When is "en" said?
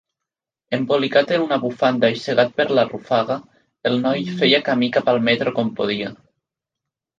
1.35-1.43